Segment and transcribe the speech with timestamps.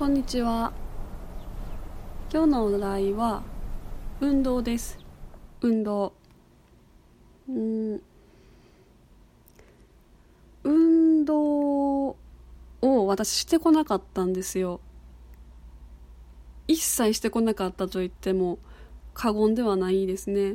[0.00, 0.72] こんにちは。
[2.32, 3.42] 今日のお題は
[4.22, 4.98] 運動です。
[5.60, 6.14] 運動。
[7.46, 8.02] うん。
[10.64, 11.36] 運動
[12.06, 12.16] を
[12.80, 14.80] 私してこなかったんですよ。
[16.66, 18.58] 一切してこなかったと言っても
[19.12, 20.54] 過言ではないですね。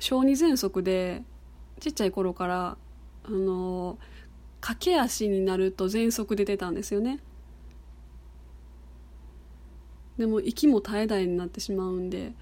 [0.00, 1.22] 小児喘息で
[1.78, 2.76] ちっちゃい頃から
[3.22, 3.98] あの
[4.60, 7.20] 駆け足になると喘息で出たんですよね。
[10.18, 12.32] でも息も絶え絶えになってしまうんで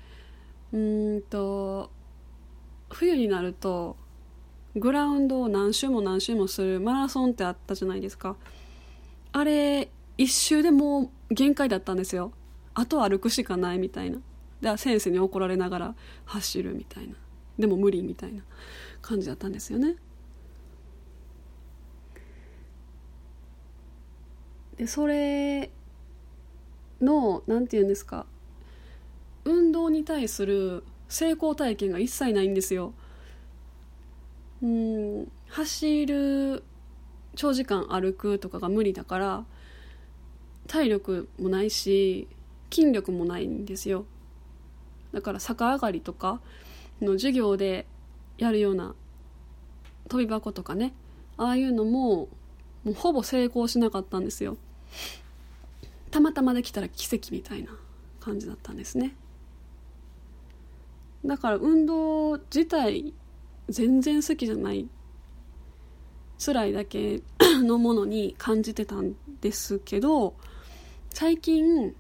[0.73, 1.91] うんと
[2.91, 3.97] 冬になると
[4.77, 8.37] グラウンドを何周も何周もするマラソンってあったじゃないですか。
[9.33, 12.33] あれ一周でもう限界だったんですよ。
[12.75, 14.19] あと歩くしかないみたいな。
[14.61, 17.15] で先生に怒られながら走るみたいな。
[17.59, 18.43] でも無理みたいな。
[19.03, 19.97] 感じだったんですよね。
[24.77, 25.71] でそれ
[27.01, 28.27] の何て言うんですか
[29.45, 32.93] 運動に対する成功体験が一切ないんですよ。
[34.63, 36.63] うん走る
[37.35, 39.45] 長時間歩くとかが無理だから
[40.67, 42.29] 体力もないし
[42.71, 44.05] 筋力もないんですよ。
[45.13, 46.41] だから逆上がりとか
[47.01, 47.87] の授業で
[48.39, 48.95] やるような
[50.09, 50.93] 飛び箱とかね
[51.37, 52.29] ああいうのも
[52.85, 54.57] もうほぼ成功しなかったんですよ。
[56.11, 57.71] たまたまできたら奇跡みたいな
[58.21, 59.15] 感じだったんですね。
[61.25, 63.13] だから運動自体
[63.69, 64.89] 全然好きじゃない
[66.39, 67.23] 辛いだけ
[67.63, 70.35] のものに感じてたんですけど
[71.11, 71.95] 最近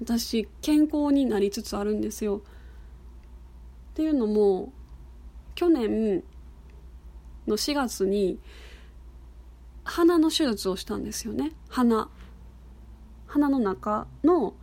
[0.00, 2.42] 私健康になりつつあるんですよ。
[3.92, 4.72] っていうのも
[5.54, 6.22] 去年
[7.46, 8.38] の4月に
[9.84, 11.52] 鼻の手術をしたんですよね。
[11.68, 12.10] 鼻。
[13.26, 14.54] 鼻の中の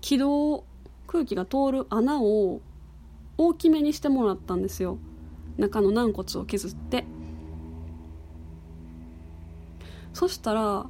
[0.00, 0.64] 気道
[1.06, 2.60] 空気が通る穴を
[3.36, 4.98] 大きめにしてもらったんですよ。
[5.56, 7.04] 中の軟骨を削って。
[10.12, 10.86] そしたら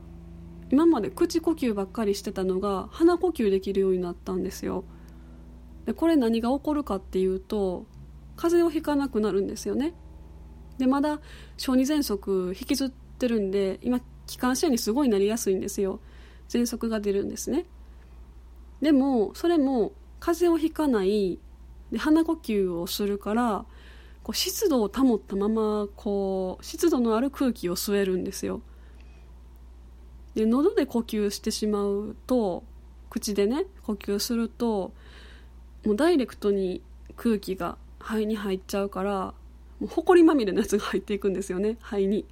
[0.70, 4.84] 今まで口呼吸ばっかりしてたのが鼻呼吸できるようになったんですよ。
[5.86, 7.86] でこれ何が起こるかっていうと
[8.36, 9.94] 風邪をひかなくなるんですよね。
[10.78, 11.20] でまだ
[11.56, 16.00] 小児喘息引きずってるんで今気管支炎にすごいなりやすいんですよ。
[16.48, 17.66] 喘息が出るんですね。
[18.80, 21.38] でもそれも風邪をひかない
[21.90, 23.64] で鼻呼吸をするから
[24.22, 28.60] こう湿度を保ったままこう湿度のある空気を吸えるんですよ。
[30.34, 32.62] で喉で呼吸してしまうと
[33.10, 34.92] 口でね呼吸すると
[35.84, 36.82] もうダイレクトに
[37.16, 39.34] 空気が肺に入っちゃうから
[39.80, 42.26] もう埃まみれのやつが入っていくんですよね肺に。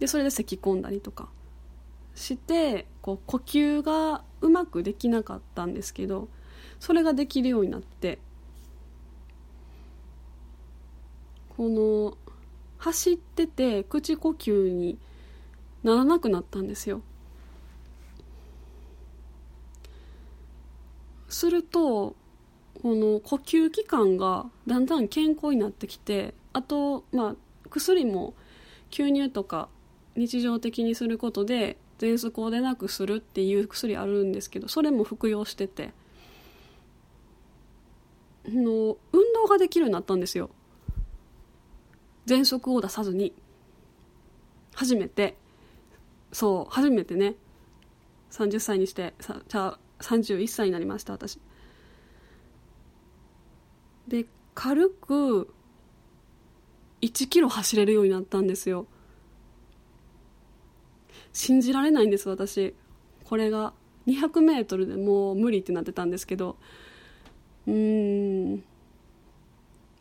[0.00, 1.28] でそれで咳き込んだりとか。
[2.14, 6.28] してこう呼吸がうまくできなかったんですけど
[6.80, 8.18] それができるようになって
[11.56, 12.16] この
[12.78, 14.98] 走ってて口呼吸に
[15.82, 17.02] ならなくなったんですよ。
[21.28, 22.14] すると
[22.82, 27.36] この呼吸器官がだんだん健康になってきてあとまあ
[27.70, 28.34] 薬も
[28.90, 29.68] 吸入とか
[30.16, 35.92] 日常的にすることで喘息を出なくするっていう薬あるんですけどそれも服用してて。
[38.46, 40.50] の運動ができるようになったんですよ。
[42.26, 43.32] 喘息を出さずに。
[44.74, 45.36] 初めて。
[46.32, 47.36] そう初めてね。
[48.30, 51.38] 30歳にしてさじゃあ31歳になりました私。
[54.08, 55.54] で軽く
[57.00, 58.86] 1キロ走れるようになったんですよ。
[61.34, 62.74] 信じられないんです私。
[63.24, 63.74] これが。
[64.06, 66.56] 200m でもう無理ってなってたんですけど。
[67.66, 68.64] うーん。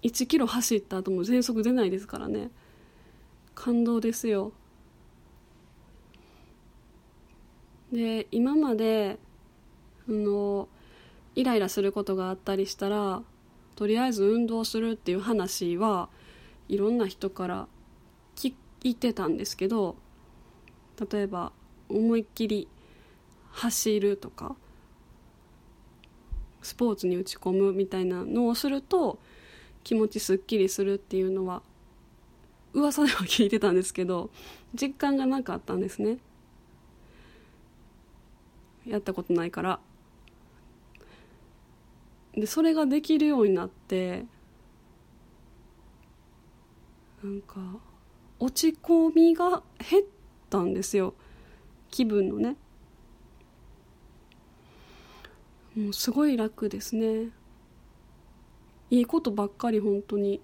[0.04, 2.52] 1キロ走った後も喘息出ないですからね。
[3.56, 4.54] 感動ですよ。
[7.92, 9.20] で今まで
[10.10, 10.68] あの
[11.36, 13.22] イライラすることがあったりしたら
[13.76, 16.10] とりあえず運動するっていう話は
[16.68, 17.68] いろんな人から
[18.36, 18.54] 聞
[18.84, 19.96] いてたんですけど
[21.12, 21.52] 例えば
[21.90, 22.68] 思いっきり
[23.52, 24.56] 走るとか
[26.62, 29.20] スポーツに打ち込むみたいなのをすると
[29.84, 31.62] 気持ちすっきりするっていうのは
[32.74, 34.30] 噂では聞いてたんですけど
[34.74, 36.18] 実感がなかったんですね。
[38.86, 39.80] やったことないから。
[42.34, 44.26] でそれができるようになって
[47.24, 47.60] なんか
[48.40, 50.04] 落ち込みが減っ
[50.54, 51.16] ったんですよ。
[51.90, 52.56] 気分のね。
[55.76, 57.30] もうすごい楽ですね。
[58.92, 60.40] いいことばっかり本当に。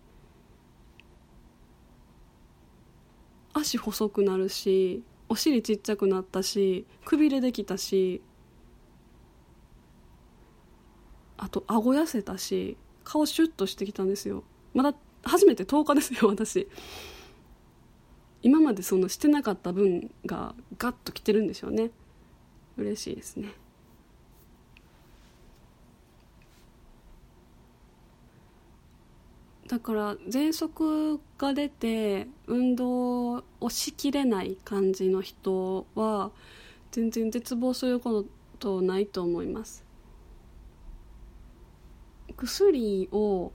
[3.53, 8.21] 足細くなるしお尻ちっちゃくなったしくびれできたし
[11.35, 14.43] あと顎痩せたし顔シュッとしてきたんですよ。
[14.73, 16.67] まだ初めて10日ですよ私。
[18.41, 21.91] 今までそのしてなかった分がガッときてるんでしょうね。
[22.77, 23.49] 嬉しいですね。
[29.67, 36.31] だから喘息が出て運動をしきれない感じの人は
[36.91, 38.25] 全然絶望するこ
[38.57, 39.85] とないと思います。
[42.35, 43.51] 薬を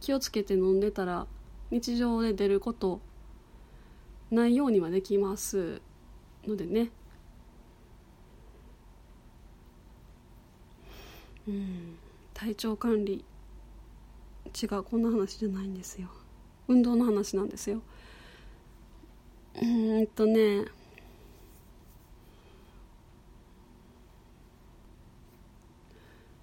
[0.00, 1.26] 気をつけて飲んでたら
[1.70, 3.00] 日常で出ること
[4.30, 5.80] ないようにはできます。
[6.46, 6.90] のでね。
[11.46, 11.96] うん。
[12.34, 13.24] 体調管理
[14.62, 16.08] 違うこんな話じゃないんですよ。
[16.68, 17.82] 運動の話なんですよ。
[19.60, 20.64] うんとね。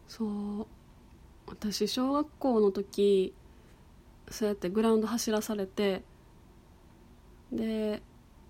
[0.07, 0.67] そう。
[1.47, 3.33] 私小学校の時
[4.29, 6.03] そうやってグラウンド走らされて
[7.51, 8.01] で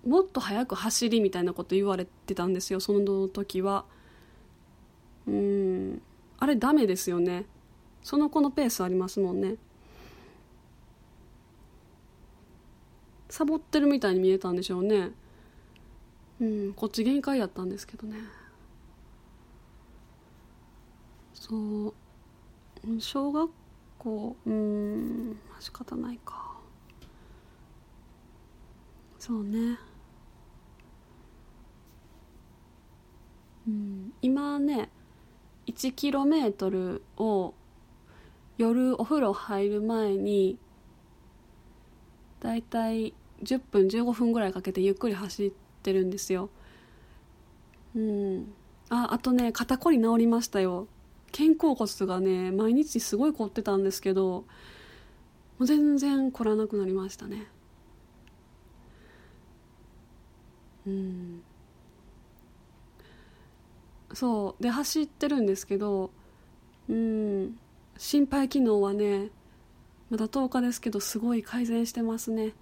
[0.06, 3.85] もっと速く走りみたいなこと言われてたんですよその時は。
[5.27, 6.01] うん。
[6.39, 7.45] あれダメですよね。
[8.01, 9.56] その子のペースありますもんね。
[13.30, 15.12] サボってるみたいに見えたんでしょうね。
[16.39, 18.18] うんこっち限界やったんですけどね。
[21.33, 21.94] そう。
[23.00, 23.51] 小学
[23.97, 25.38] 校うん。
[25.59, 26.57] 仕方ないか。
[29.19, 29.77] そうね。
[33.68, 34.13] うん。
[34.21, 34.89] 今ね
[35.68, 37.54] 1km を
[38.57, 40.57] 夜お風呂入る前に
[42.39, 43.13] だいたい
[43.44, 45.51] 10分15分ぐらいかけてゆっくり走っ
[45.83, 46.50] てるんですよ。
[47.95, 48.54] うん。
[48.89, 50.88] ああとね肩こり治りましたよ。
[51.31, 54.45] 肩甲骨がね毎日すごい凝ってたんですけど
[55.57, 57.48] もう全然凝らなくなりましたね。
[60.86, 61.42] うん。
[64.13, 64.63] そう。
[64.63, 66.12] で走ってるんですけど
[66.89, 67.57] うん。
[67.98, 69.31] 心肺機能はね
[70.09, 72.54] まだ10日ですけどすごい改善してますね。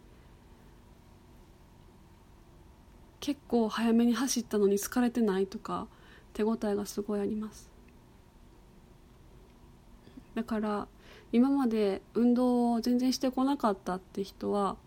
[3.19, 5.87] 結構早めに走ったのに疲れてないとか
[6.33, 7.69] 手応えがすごいあります。
[10.35, 10.87] だから
[11.35, 14.77] 今まで運動を全然してこなかったって人は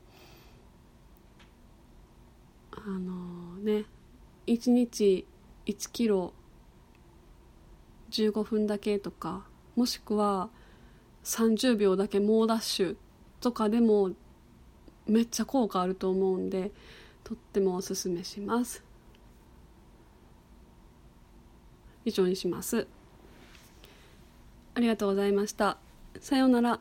[2.72, 3.84] あのね
[4.46, 5.26] 1日
[5.66, 6.32] 1キロ
[8.12, 9.44] 15分だけとか
[9.76, 10.48] もしくは
[11.22, 12.96] 30秒だけ猛ダッシュ
[13.42, 14.12] とかでも
[15.06, 16.70] めっちゃ効果あると思うんで
[17.24, 18.82] とってもおすすめします。
[22.06, 22.86] 以上にします。
[24.74, 25.76] ありがとうございました。
[26.20, 26.80] さようなら。